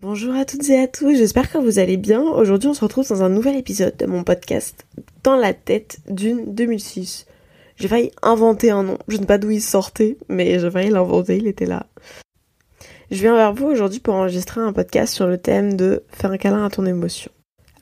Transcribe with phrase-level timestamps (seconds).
[0.00, 2.22] Bonjour à toutes et à tous, j'espère que vous allez bien.
[2.22, 4.86] Aujourd'hui on se retrouve dans un nouvel épisode de mon podcast
[5.24, 7.26] Dans la tête d'une 2006.
[7.74, 10.90] J'ai failli inventer un nom, je ne sais pas d'où il sortait, mais j'ai failli
[10.90, 11.86] l'inventer, il était là.
[13.10, 16.38] Je viens vers vous aujourd'hui pour enregistrer un podcast sur le thème de faire un
[16.38, 17.32] câlin à ton émotion.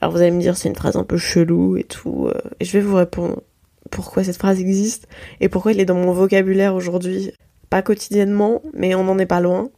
[0.01, 2.65] Alors vous allez me dire c'est une phrase un peu chelou et tout, euh, et
[2.65, 3.43] je vais vous répondre
[3.91, 5.07] pourquoi cette phrase existe
[5.39, 7.31] et pourquoi elle est dans mon vocabulaire aujourd'hui.
[7.69, 9.69] Pas quotidiennement, mais on n'en est pas loin.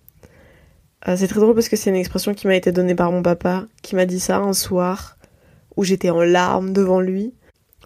[1.07, 3.21] Euh, c'est très drôle parce que c'est une expression qui m'a été donnée par mon
[3.21, 5.17] papa, qui m'a dit ça un soir
[5.77, 7.33] où j'étais en larmes devant lui.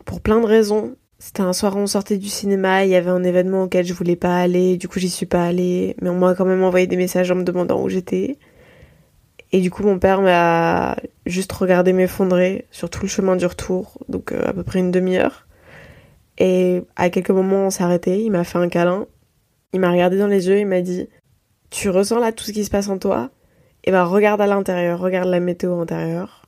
[0.05, 0.95] Pour plein de raisons.
[1.19, 3.93] C'était un soir où on sortait du cinéma, il y avait un événement auquel je
[3.93, 6.85] voulais pas aller, du coup j'y suis pas allée, mais on m'a quand même envoyé
[6.85, 8.39] des messages en me demandant où j'étais.
[9.53, 13.99] Et du coup mon père m'a juste regardé m'effondrer sur tout le chemin du retour,
[14.09, 15.47] donc euh, à peu près une demi-heure.
[16.39, 19.05] Et à quelques moments on s'est arrêté, il m'a fait un câlin,
[19.71, 21.07] il m'a regardé dans les yeux, il m'a dit
[21.73, 23.31] tu ressens là tout ce qui se passe en toi,
[23.83, 26.45] et ben regarde à l'intérieur, regarde la météo intérieure.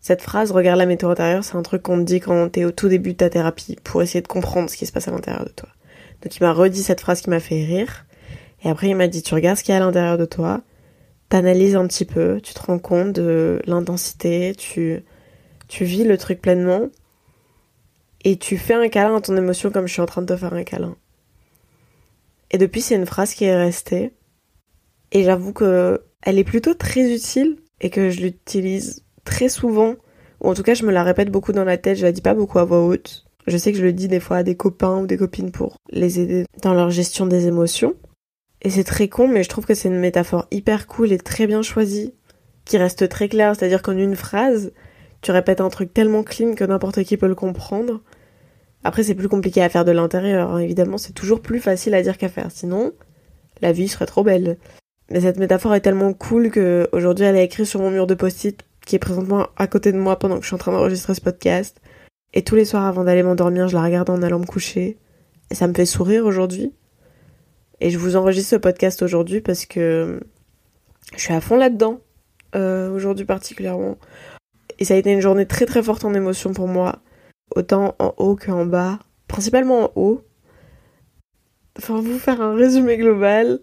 [0.00, 2.70] Cette phrase, regarde la météo intérieure, c'est un truc qu'on te dit quand t'es au
[2.70, 5.44] tout début de ta thérapie, pour essayer de comprendre ce qui se passe à l'intérieur
[5.44, 5.68] de toi.
[6.22, 8.06] Donc il m'a redit cette phrase qui m'a fait rire,
[8.64, 10.62] et après il m'a dit tu regardes ce qu'il y a à l'intérieur de toi,
[11.28, 15.04] t'analyses un petit peu, tu te rends compte de l'intensité, tu,
[15.68, 16.88] tu vis le truc pleinement,
[18.24, 20.36] et tu fais un câlin à ton émotion comme je suis en train de te
[20.36, 20.96] faire un câlin.
[22.50, 24.12] Et depuis, c'est une phrase qui est restée.
[25.12, 29.94] Et j'avoue que elle est plutôt très utile et que je l'utilise très souvent.
[30.40, 31.98] Ou en tout cas, je me la répète beaucoup dans la tête.
[31.98, 33.24] Je la dis pas beaucoup à voix haute.
[33.46, 35.76] Je sais que je le dis des fois à des copains ou des copines pour
[35.90, 37.94] les aider dans leur gestion des émotions.
[38.60, 41.46] Et c'est très con, mais je trouve que c'est une métaphore hyper cool et très
[41.46, 42.12] bien choisie,
[42.64, 43.54] qui reste très claire.
[43.54, 44.72] C'est-à-dire qu'en une phrase,
[45.22, 48.02] tu répètes un truc tellement clean que n'importe qui peut le comprendre.
[48.84, 50.50] Après, c'est plus compliqué à faire de l'intérieur.
[50.52, 50.58] Hein.
[50.58, 52.50] Évidemment, c'est toujours plus facile à dire qu'à faire.
[52.50, 52.92] Sinon,
[53.60, 54.56] la vie serait trop belle.
[55.10, 58.14] Mais cette métaphore est tellement cool que aujourd'hui, elle est écrite sur mon mur de
[58.14, 61.14] post-it qui est présentement à côté de moi pendant que je suis en train d'enregistrer
[61.14, 61.80] ce podcast.
[62.34, 64.98] Et tous les soirs avant d'aller m'endormir, je la regarde en allant me coucher.
[65.50, 66.72] Et ça me fait sourire aujourd'hui.
[67.80, 70.20] Et je vous enregistre ce podcast aujourd'hui parce que
[71.16, 72.00] je suis à fond là-dedans.
[72.54, 73.98] Euh, aujourd'hui particulièrement.
[74.78, 77.00] Et ça a été une journée très très forte en émotion pour moi
[77.54, 80.24] autant en haut qu'en bas, principalement en haut.
[81.78, 83.60] Enfin, vous faire un résumé global,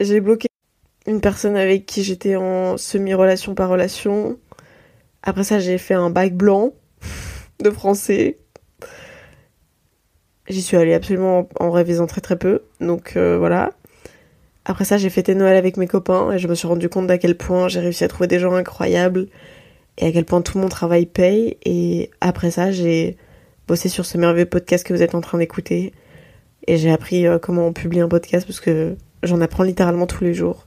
[0.00, 0.48] j'ai bloqué
[1.06, 4.38] une personne avec qui j'étais en semi-relation par relation.
[5.22, 6.72] Après ça, j'ai fait un bac blanc
[7.60, 8.38] de français.
[10.48, 13.72] J'y suis allée absolument en révisant très très peu, donc euh, voilà.
[14.66, 17.18] Après ça, j'ai fêté Noël avec mes copains et je me suis rendu compte d'à
[17.18, 19.28] quel point j'ai réussi à trouver des gens incroyables
[19.98, 21.56] et à quel point tout mon travail paye.
[21.64, 23.16] Et après ça, j'ai
[23.66, 25.92] bossé sur ce merveilleux podcast que vous êtes en train d'écouter.
[26.66, 30.24] Et j'ai appris euh, comment on publie un podcast parce que j'en apprends littéralement tous
[30.24, 30.66] les jours.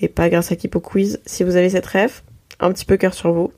[0.00, 1.20] Et pas grâce à Kipo Quiz.
[1.26, 2.24] Si vous avez cette ref,
[2.60, 3.52] un petit peu cœur sur vous.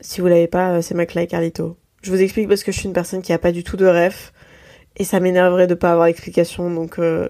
[0.00, 1.76] Si vous l'avez pas, euh, c'est Macla et Carlito.
[2.02, 3.86] Je vous explique parce que je suis une personne qui a pas du tout de
[3.86, 4.32] ref.
[4.96, 6.70] Et ça m'énerverait de pas avoir l'explication.
[6.70, 7.28] Donc euh,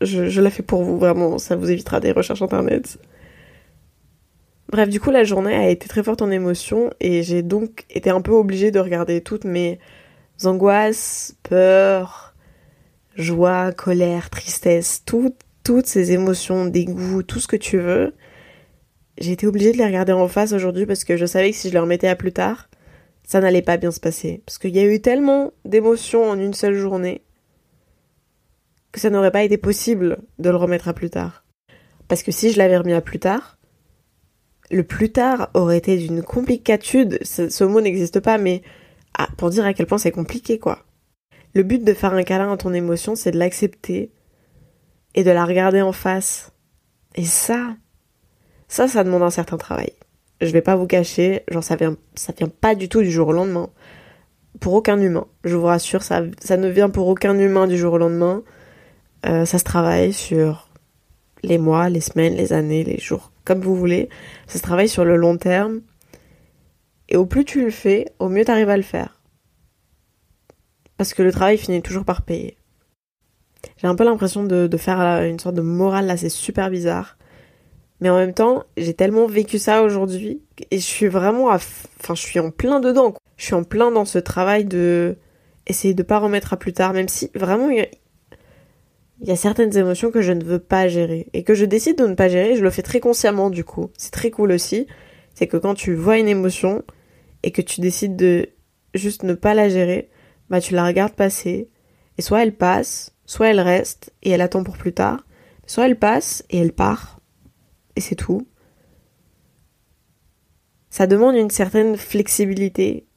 [0.00, 1.38] je la fais pour vous, vraiment.
[1.38, 2.98] Ça vous évitera des recherches internet.
[4.70, 8.10] Bref, du coup, la journée a été très forte en émotions et j'ai donc été
[8.10, 9.78] un peu obligée de regarder toutes mes
[10.44, 12.34] angoisses, peurs,
[13.16, 18.14] joie, colère, tristesse, toutes ces émotions, dégoût, tout ce que tu veux.
[19.16, 21.68] J'ai été obligée de les regarder en face aujourd'hui parce que je savais que si
[21.68, 22.68] je les remettais à plus tard,
[23.24, 24.42] ça n'allait pas bien se passer.
[24.44, 27.22] Parce qu'il y a eu tellement d'émotions en une seule journée
[28.92, 31.44] que ça n'aurait pas été possible de le remettre à plus tard.
[32.06, 33.57] Parce que si je l'avais remis à plus tard,
[34.70, 38.62] le plus tard aurait été d'une complicatude, ce, mot n'existe pas, mais
[39.16, 40.80] ah, pour dire à quel point c'est compliqué, quoi.
[41.54, 44.12] Le but de faire un câlin à ton émotion, c'est de l'accepter
[45.14, 46.52] et de la regarder en face.
[47.14, 47.76] Et ça,
[48.68, 49.92] ça, ça demande un certain travail.
[50.40, 51.96] Je vais pas vous cacher, genre ça vient,
[52.38, 53.70] vient pas du tout du jour au lendemain.
[54.60, 57.94] Pour aucun humain, je vous rassure, ça, ça ne vient pour aucun humain du jour
[57.94, 58.42] au lendemain.
[59.26, 60.68] Euh, ça se travaille sur
[61.42, 64.10] les mois, les semaines, les années, les jours comme vous voulez.
[64.46, 65.80] Ça se travaille sur le long terme.
[67.08, 69.20] Et au plus tu le fais, au mieux tu arrives à le faire.
[70.98, 72.58] Parce que le travail finit toujours par payer.
[73.78, 77.16] J'ai un peu l'impression de, faire une sorte de morale là, c'est super bizarre.
[78.00, 82.14] Mais en même temps, j'ai tellement vécu ça aujourd'hui et je suis vraiment à, enfin,
[82.14, 83.14] je suis en plein dedans.
[83.36, 85.16] Je suis en plein dans ce travail de
[85.66, 87.70] essayer de pas remettre à plus tard, même si vraiment
[89.20, 91.98] il y a certaines émotions que je ne veux pas gérer et que je décide
[91.98, 93.90] de ne pas gérer, je le fais très consciemment du coup.
[93.96, 94.86] C'est très cool aussi,
[95.34, 96.84] c'est que quand tu vois une émotion
[97.42, 98.48] et que tu décides de
[98.94, 100.08] juste ne pas la gérer,
[100.50, 101.68] bah tu la regardes passer
[102.16, 105.26] et soit elle passe, soit elle reste et elle attend pour plus tard,
[105.66, 107.18] soit elle passe et elle part
[107.98, 108.46] et c'est tout.
[110.88, 113.08] Ça demande une certaine flexibilité.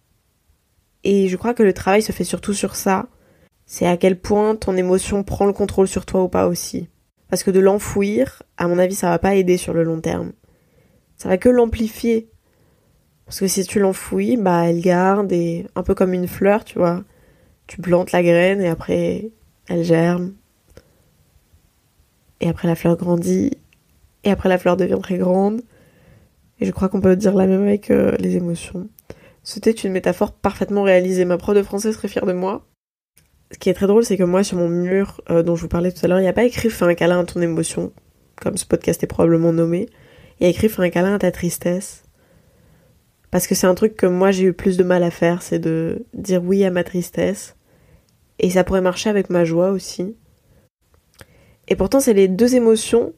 [1.03, 3.07] Et je crois que le travail se fait surtout sur ça.
[3.73, 6.89] C'est à quel point ton émotion prend le contrôle sur toi ou pas aussi.
[7.29, 10.33] Parce que de l'enfouir, à mon avis, ça va pas aider sur le long terme.
[11.15, 12.29] Ça va que l'amplifier.
[13.25, 16.79] Parce que si tu l'enfouis, bah elle garde et un peu comme une fleur, tu
[16.79, 17.05] vois.
[17.65, 19.31] Tu plantes la graine et après
[19.69, 20.33] elle germe.
[22.41, 23.57] Et après la fleur grandit.
[24.25, 25.61] Et après la fleur devient très grande.
[26.59, 28.89] Et je crois qu'on peut dire la même avec euh, les émotions.
[29.43, 31.23] C'était une métaphore parfaitement réalisée.
[31.23, 32.65] Ma prof de français serait fière de moi.
[33.51, 35.67] Ce qui est très drôle, c'est que moi, sur mon mur euh, dont je vous
[35.67, 37.91] parlais tout à l'heure, il n'y a pas écrit fais un câlin à ton émotion,
[38.41, 39.89] comme ce podcast est probablement nommé.
[40.39, 42.03] Il y a écrit fais un câlin à ta tristesse.
[43.29, 45.59] Parce que c'est un truc que moi j'ai eu plus de mal à faire, c'est
[45.59, 47.55] de dire oui à ma tristesse.
[48.39, 50.15] Et ça pourrait marcher avec ma joie aussi.
[51.67, 53.13] Et pourtant, c'est les deux émotions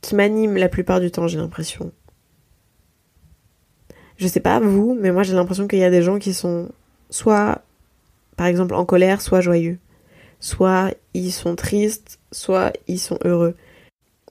[0.00, 1.92] qui m'animent la plupart du temps, j'ai l'impression.
[4.16, 6.68] Je sais pas vous, mais moi j'ai l'impression qu'il y a des gens qui sont
[7.10, 7.62] soit,
[8.36, 9.78] par exemple, en colère, soit joyeux.
[10.40, 13.54] Soit ils sont tristes, soit ils sont heureux.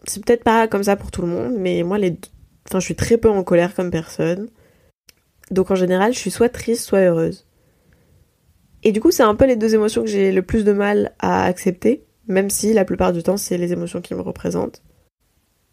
[0.06, 2.18] C'est peut-être pas comme ça pour tout le monde, mais moi les
[2.68, 4.50] Enfin, je suis très peu en colère comme personne.
[5.52, 7.46] Donc en général, je suis soit triste, soit heureuse.
[8.84, 11.14] Et du coup, c'est un peu les deux émotions que j'ai le plus de mal
[11.20, 14.82] à accepter, même si la plupart du temps, c'est les émotions qui me représentent.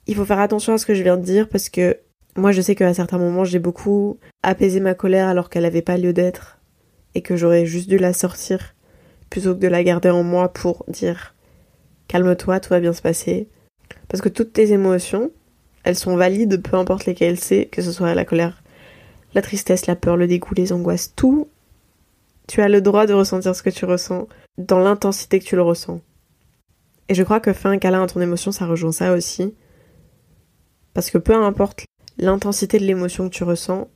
[0.07, 1.99] Il faut faire attention à ce que je viens de dire parce que
[2.37, 5.97] moi, je sais qu'à certains moments, j'ai beaucoup apaisé ma colère alors qu'elle n'avait pas
[5.97, 6.59] lieu d'être
[7.15, 8.75] et que j'aurais juste dû la sortir
[9.31, 11.35] plutôt que de la garder en moi pour dire
[12.09, 13.49] calme-toi, tout va bien se passer.
[14.09, 15.31] Parce que toutes tes émotions,
[15.85, 18.63] elles sont valides, peu importe lesquelles c'est, que ce soit la colère,
[19.35, 21.49] la tristesse, la peur, le dégoût, les angoisses, tout.
[22.49, 24.29] Tu as le droit de ressentir ce que tu ressens
[24.59, 26.01] dans l'intensité que tu le ressens.
[27.09, 29.55] Et je crois que faire un câlin à ton émotion, ça rejoint ça aussi.
[30.95, 31.87] Parce que peu importe
[32.19, 33.89] l'intensité de l'émotion que tu ressens,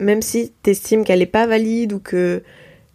[0.00, 2.42] même si t'estimes qu'elle n'est pas valide ou que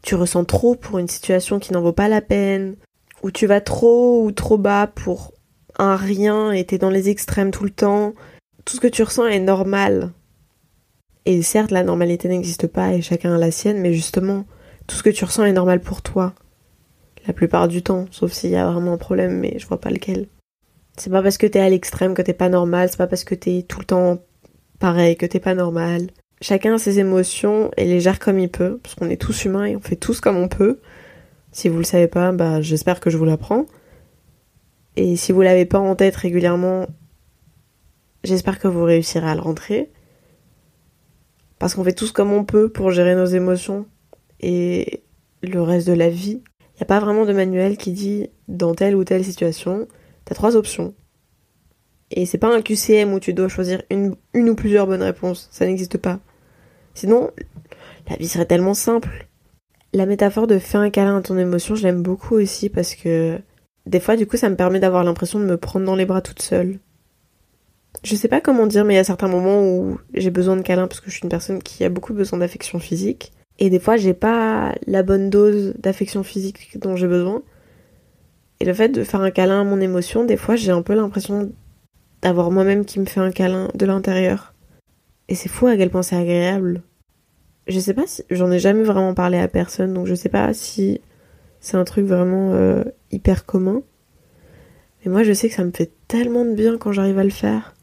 [0.01, 2.75] tu ressens trop pour une situation qui n'en vaut pas la peine,
[3.23, 5.33] ou tu vas trop ou trop bas pour
[5.77, 8.13] un rien et t'es dans les extrêmes tout le temps,
[8.65, 10.11] tout ce que tu ressens est normal.
[11.25, 14.45] Et certes, la normalité n'existe pas et chacun a la sienne, mais justement,
[14.87, 16.33] tout ce que tu ressens est normal pour toi.
[17.27, 19.91] La plupart du temps, sauf s'il y a vraiment un problème, mais je vois pas
[19.91, 20.27] lequel.
[20.97, 23.35] C'est pas parce que t'es à l'extrême que t'es pas normal, c'est pas parce que
[23.35, 24.17] t'es tout le temps
[24.79, 26.07] pareil que t'es pas normal.
[26.41, 29.65] Chacun a ses émotions et les gère comme il peut, parce qu'on est tous humains
[29.65, 30.79] et on fait tous comme on peut.
[31.51, 33.65] Si vous le savez pas, bah j'espère que je vous l'apprends.
[34.95, 36.87] Et si vous l'avez pas en tête régulièrement,
[38.23, 39.91] j'espère que vous réussirez à le rentrer.
[41.59, 43.85] Parce qu'on fait tous comme on peut pour gérer nos émotions
[44.39, 45.03] et
[45.43, 46.41] le reste de la vie.
[46.59, 49.87] Il n'y a pas vraiment de manuel qui dit dans telle ou telle situation,
[50.25, 50.93] T'as trois options.
[52.11, 55.47] Et c'est pas un QCM où tu dois choisir une, une ou plusieurs bonnes réponses.
[55.51, 56.19] Ça n'existe pas.
[56.93, 57.31] Sinon,
[58.09, 59.27] la vie serait tellement simple.
[59.93, 63.39] La métaphore de faire un câlin à ton émotion, je l'aime beaucoup aussi parce que
[63.85, 66.21] des fois, du coup, ça me permet d'avoir l'impression de me prendre dans les bras
[66.21, 66.79] toute seule.
[68.03, 70.61] Je sais pas comment dire, mais il y a certains moments où j'ai besoin de
[70.61, 73.33] câlin parce que je suis une personne qui a beaucoup besoin d'affection physique.
[73.59, 77.43] Et des fois, j'ai pas la bonne dose d'affection physique dont j'ai besoin.
[78.61, 80.93] Et le fait de faire un câlin à mon émotion, des fois j'ai un peu
[80.93, 81.51] l'impression
[82.21, 84.53] d'avoir moi-même qui me fait un câlin de l'intérieur.
[85.31, 86.83] Et c'est fou à quel point c'est agréable.
[87.65, 90.53] Je sais pas si j'en ai jamais vraiment parlé à personne, donc je sais pas
[90.53, 90.99] si
[91.61, 93.81] c'est un truc vraiment euh, hyper commun.
[94.99, 97.29] Mais moi je sais que ça me fait tellement de bien quand j'arrive à le
[97.29, 97.75] faire.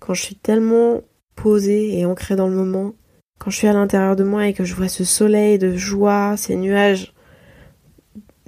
[0.00, 1.02] Quand je suis tellement
[1.36, 2.94] posée et ancrée dans le moment.
[3.38, 6.36] Quand je suis à l'intérieur de moi et que je vois ce soleil de joie,
[6.36, 7.14] ces nuages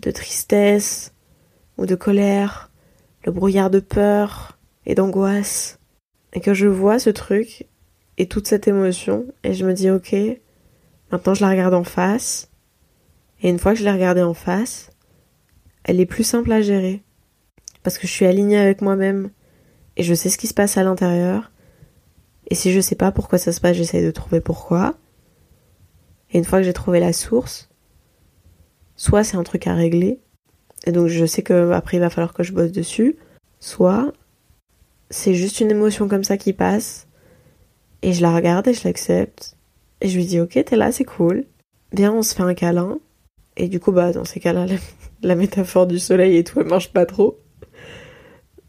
[0.02, 1.14] de tristesse,
[1.78, 2.72] ou de colère,
[3.24, 5.78] le brouillard de peur et d'angoisse,
[6.32, 7.68] et que je vois ce truc
[8.18, 10.14] et toute cette émotion, et je me dis ok,
[11.10, 12.50] maintenant je la regarde en face,
[13.42, 14.90] et une fois que je l'ai regardée en face,
[15.84, 17.02] elle est plus simple à gérer,
[17.82, 19.30] parce que je suis alignée avec moi-même,
[19.96, 21.50] et je sais ce qui se passe à l'intérieur,
[22.48, 24.96] et si je sais pas pourquoi ça se passe, j'essaye de trouver pourquoi,
[26.30, 27.68] et une fois que j'ai trouvé la source,
[28.96, 30.20] soit c'est un truc à régler,
[30.86, 33.16] et donc je sais que après il va falloir que je bosse dessus.
[33.60, 34.12] Soit
[35.10, 37.06] c'est juste une émotion comme ça qui passe
[38.02, 39.56] et je la regarde et je l'accepte
[40.00, 41.44] et je lui dis ok t'es là c'est cool.
[41.92, 42.98] Viens on se fait un câlin
[43.56, 44.66] et du coup bah dans ces cas-là
[45.22, 47.38] la, métaphore du soleil et tout elle marche pas trop.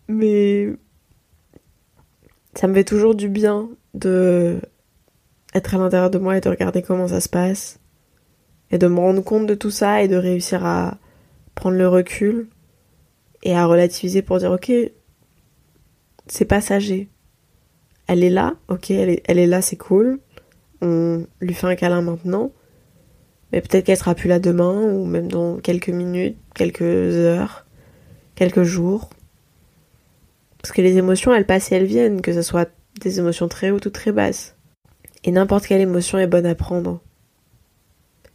[0.07, 0.69] Mais
[2.55, 4.59] ça me fait toujours du bien de
[5.53, 7.79] être à l'intérieur de moi et de regarder comment ça se passe
[8.71, 10.97] et de me rendre compte de tout ça et de réussir à
[11.55, 12.47] prendre le recul
[13.43, 14.71] et à relativiser pour dire ok,
[16.27, 17.09] c'est passager.
[18.07, 20.19] Elle est là, ok, elle est, là, c'est cool.
[20.81, 22.51] On lui fait un câlin maintenant.
[23.51, 27.65] Mais peut-être qu'elle sera plus là demain, ou même dans quelques minutes, quelques heures,
[28.35, 29.09] quelques jours.
[30.61, 32.69] Parce que les émotions, elles passent et elles viennent, que ce soit
[33.01, 34.55] des émotions très hautes ou très basses.
[35.23, 37.01] Et n'importe quelle émotion est bonne à prendre.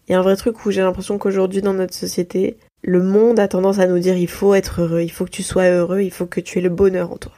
[0.09, 3.39] Il y a un vrai truc où j'ai l'impression qu'aujourd'hui dans notre société, le monde
[3.39, 6.01] a tendance à nous dire il faut être heureux, il faut que tu sois heureux,
[6.01, 7.33] il faut que tu aies le bonheur en toi.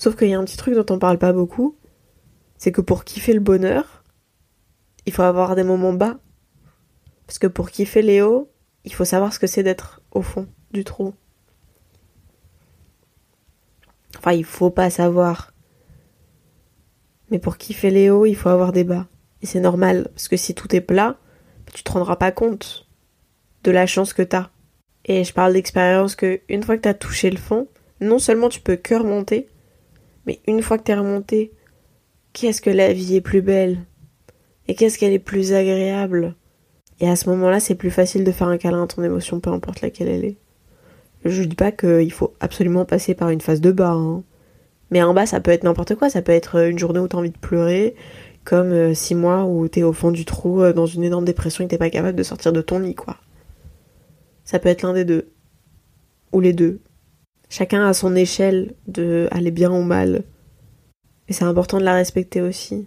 [0.00, 1.76] Sauf qu'il y a un petit truc dont on parle pas beaucoup,
[2.56, 4.02] c'est que pour kiffer le bonheur,
[5.04, 6.18] il faut avoir des moments bas.
[7.26, 8.50] Parce que pour kiffer les hauts,
[8.86, 11.12] il faut savoir ce que c'est d'être au fond du trou.
[14.16, 15.52] Enfin, il faut pas savoir.
[17.30, 19.06] Mais pour kiffer les hauts, il faut avoir des bas.
[19.42, 21.18] Et c'est normal, parce que si tout est plat,
[21.74, 22.88] tu te rendras pas compte
[23.64, 24.48] de la chance que t'as.
[25.04, 27.68] Et je parle d'expérience que une fois que t'as touché le fond,
[28.00, 29.46] non seulement tu peux que remonter,
[30.26, 31.52] mais une fois que t'es remonté,
[32.32, 33.78] qu'est-ce que la vie est plus belle?
[34.68, 36.34] Et qu'est-ce qu'elle est plus agréable?
[37.00, 39.50] Et à ce moment-là, c'est plus facile de faire un câlin à ton émotion, peu
[39.50, 40.36] importe laquelle elle est.
[41.24, 44.22] Je dis pas qu'il faut absolument passer par une phase de bas, hein.
[44.90, 46.10] Mais un bas, ça peut être n'importe quoi.
[46.10, 47.94] Ça peut être une journée où t'as envie de pleurer,
[48.44, 51.64] comme euh, six mois où t'es au fond du trou euh, dans une énorme dépression
[51.64, 53.16] et t'es pas capable de sortir de ton lit, quoi.
[54.44, 55.28] Ça peut être l'un des deux.
[56.32, 56.80] Ou les deux.
[57.50, 60.22] Chacun a son échelle de aller bien ou mal.
[61.28, 62.86] Et c'est important de la respecter aussi.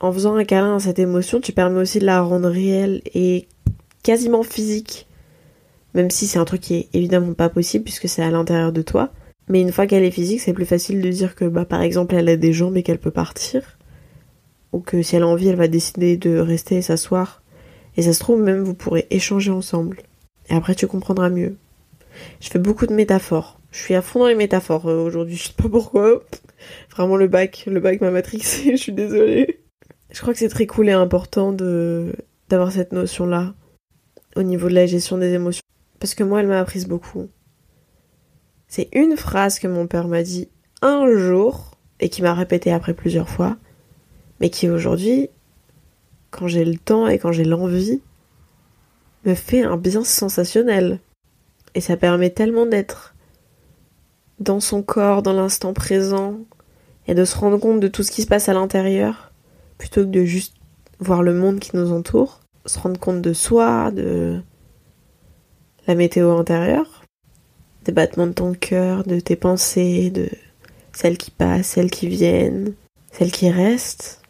[0.00, 3.48] En faisant un câlin à cette émotion, tu permets aussi de la rendre réelle et
[4.02, 5.06] quasiment physique.
[5.92, 8.80] Même si c'est un truc qui est évidemment pas possible puisque c'est à l'intérieur de
[8.80, 9.12] toi.
[9.48, 12.14] Mais une fois qu'elle est physique, c'est plus facile de dire que, bah, par exemple,
[12.14, 13.78] elle a des jambes et qu'elle peut partir.
[14.72, 17.42] Ou que si elle a envie, elle va décider de rester et s'asseoir.
[17.98, 20.00] Et ça se trouve, même vous pourrez échanger ensemble.
[20.48, 21.56] Et après, tu comprendras mieux.
[22.40, 23.57] Je fais beaucoup de métaphores.
[23.70, 26.22] Je suis à fond dans les métaphores euh, aujourd'hui, je sais pas pourquoi.
[26.90, 29.60] Vraiment le bac, le bac m'a matrixé, je suis désolée.
[30.10, 32.14] Je crois que c'est très cool et important de
[32.48, 33.54] d'avoir cette notion-là
[34.34, 35.62] au niveau de la gestion des émotions.
[36.00, 37.28] Parce que moi, elle m'a appris beaucoup.
[38.68, 40.48] C'est une phrase que mon père m'a dit
[40.80, 43.56] un jour et qui m'a répété après plusieurs fois,
[44.40, 45.28] mais qui aujourd'hui,
[46.30, 48.00] quand j'ai le temps et quand j'ai l'envie,
[49.24, 51.00] me fait un bien sensationnel.
[51.74, 53.14] Et ça permet tellement d'être
[54.40, 56.38] dans son corps, dans l'instant présent,
[57.06, 59.32] et de se rendre compte de tout ce qui se passe à l'intérieur,
[59.78, 60.54] plutôt que de juste
[61.00, 64.40] voir le monde qui nous entoure, se rendre compte de soi, de
[65.86, 67.02] la météo intérieure,
[67.84, 70.28] des battements de ton cœur, de tes pensées, de
[70.92, 72.74] celles qui passent, celles qui viennent,
[73.12, 74.20] celles qui restent,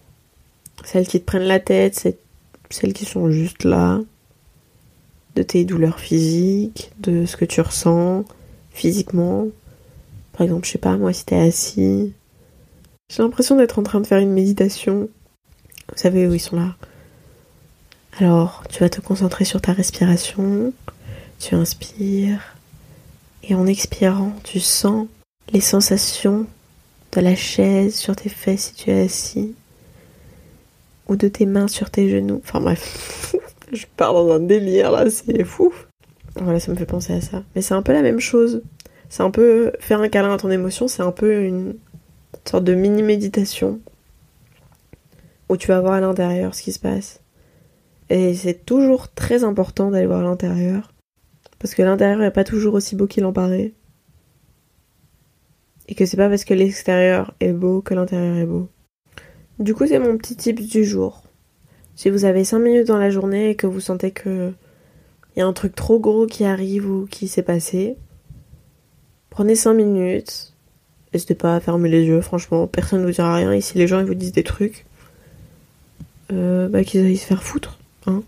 [0.85, 2.17] celles qui te prennent la tête,
[2.71, 4.01] celles qui sont juste là,
[5.35, 8.25] de tes douleurs physiques, de ce que tu ressens
[8.71, 9.47] physiquement.
[10.39, 12.13] Par exemple, je sais pas, moi si t'es assis,
[13.11, 15.09] j'ai l'impression d'être en train de faire une méditation.
[15.89, 16.77] Vous savez où ils sont là.
[18.21, 20.73] Alors, tu vas te concentrer sur ta respiration,
[21.41, 22.55] tu inspires,
[23.43, 25.09] et en expirant, tu sens
[25.53, 26.47] les sensations
[27.11, 29.57] de la chaise sur tes fesses si tu es assis,
[31.09, 32.41] ou de tes mains sur tes genoux.
[32.45, 33.35] Enfin bref,
[33.73, 35.75] je pars dans un délire là, c'est fou.
[36.37, 37.43] Voilà, ça me fait penser à ça.
[37.57, 38.63] Mais c'est un peu la même chose.
[39.09, 41.77] C'est un peu faire un câlin à ton émotion, c'est un peu une
[42.45, 43.81] sorte de mini méditation
[45.49, 47.21] où tu vas voir à l'intérieur ce qui se passe.
[48.11, 50.93] Et c'est toujours très important d'aller voir l'intérieur
[51.59, 53.73] parce que l'intérieur n'est pas toujours aussi beau qu'il en paraît.
[55.89, 58.69] Et que c'est pas parce que l'extérieur est beau que l'intérieur est beau.
[59.59, 61.23] Du coup, c'est mon petit tip du jour.
[61.97, 64.53] Si vous avez 5 minutes dans la journée et que vous sentez que
[65.35, 67.97] il y a un truc trop gros qui arrive ou qui s'est passé,
[69.39, 70.53] prenez 5 minutes.
[71.15, 73.55] N'hésitez pas à fermer les yeux, franchement, personne ne vous dira rien.
[73.55, 74.85] Ici, les gens ils vous disent des trucs,
[76.33, 77.79] euh, bah, qu'ils aillent se faire foutre.
[78.07, 78.25] Hein.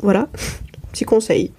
[0.00, 0.28] Voilà,
[0.92, 1.52] petit conseil.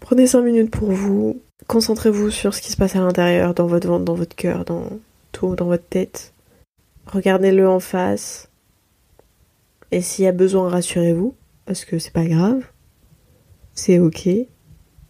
[0.00, 1.38] Prenez 5 minutes pour vous.
[1.66, 4.88] Concentrez-vous sur ce qui se passe à l'intérieur, dans votre ventre, dans votre cœur, dans
[5.32, 6.32] tout, dans votre tête.
[7.08, 8.48] Regardez-le en face.
[9.90, 11.34] Et s'il y a besoin, rassurez-vous,
[11.66, 12.62] parce que c'est pas grave.
[13.74, 14.30] C'est ok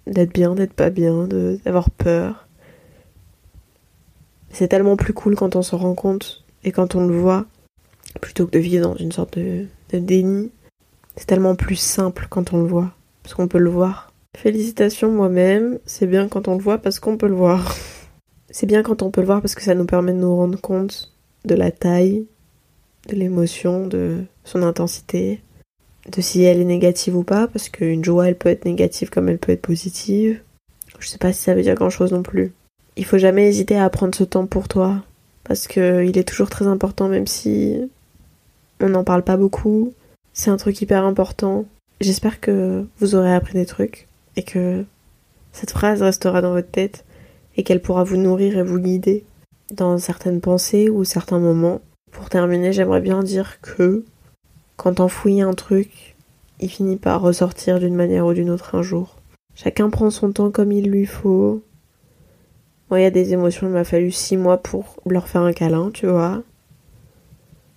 [0.06, 1.26] d'être bien, d'être pas bien,
[1.64, 2.48] d'avoir peur.
[4.50, 7.46] C'est tellement plus cool quand on s'en rend compte et quand on le voit,
[8.20, 10.50] plutôt que de vivre dans une sorte de, de déni.
[11.16, 12.92] C'est tellement plus simple quand on le voit,
[13.22, 14.12] parce qu'on peut le voir.
[14.36, 17.74] Félicitations moi-même, c'est bien quand on le voit parce qu'on peut le voir.
[18.50, 20.60] C'est bien quand on peut le voir parce que ça nous permet de nous rendre
[20.60, 21.12] compte
[21.44, 22.24] de la taille,
[23.08, 25.42] de l'émotion, de son intensité,
[26.10, 29.28] de si elle est négative ou pas, parce qu'une joie elle peut être négative comme
[29.28, 30.40] elle peut être positive.
[30.98, 32.52] Je sais pas si ça veut dire grand chose non plus.
[32.96, 35.02] Il faut jamais hésiter à prendre ce temps pour toi,
[35.44, 37.78] parce que il est toujours très important même si
[38.80, 39.92] on n'en parle pas beaucoup.
[40.32, 41.64] C'est un truc hyper important.
[42.00, 44.84] J'espère que vous aurez appris des trucs et que
[45.52, 47.04] cette phrase restera dans votre tête
[47.56, 49.24] et qu'elle pourra vous nourrir et vous guider
[49.70, 51.80] dans certaines pensées ou certains moments.
[52.10, 54.04] Pour terminer, j'aimerais bien dire que
[54.76, 56.16] quand on fouille un truc,
[56.60, 59.16] il finit par ressortir d'une manière ou d'une autre un jour.
[59.54, 61.62] Chacun prend son temps comme il lui faut.
[62.90, 65.52] Moi, il y a des émotions, il m'a fallu six mois pour leur faire un
[65.52, 66.42] câlin, tu vois.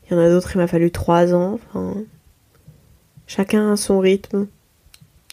[0.06, 1.54] Il y en a d'autres, il m'a fallu trois ans.
[1.54, 1.96] Enfin,
[3.25, 4.48] chacun a son rythme.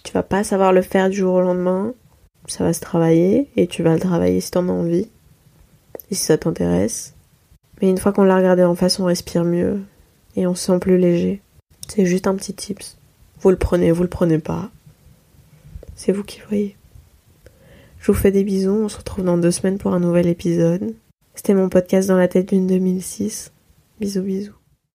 [0.02, 1.94] Tu vas pas savoir le faire du jour au lendemain.
[2.47, 5.09] Ça va se travailler et tu vas le travailler si t'en as envie.
[6.11, 7.14] Et si ça t'intéresse.
[7.80, 9.80] Mais une fois qu'on l'a regardé en face, on respire mieux
[10.37, 11.40] et on se sent plus léger.
[11.88, 12.97] C'est juste un petit tips.
[13.41, 14.71] Vous le prenez, vous le prenez pas.
[15.95, 16.76] C'est vous qui voyez.
[18.00, 20.95] Je vous fais des bisous, on se retrouve dans deux semaines pour un nouvel épisode.
[21.35, 23.53] C'était mon podcast dans la tête d'une 2006.
[24.00, 24.63] Bisous bisous.